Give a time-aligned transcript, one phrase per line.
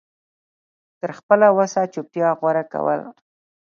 [0.99, 3.01] تر خپله وسه چوپتيا غوره کول